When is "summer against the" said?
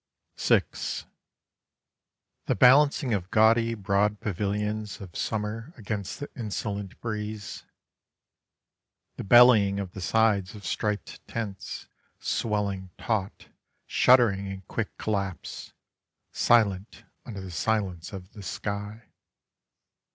5.15-6.27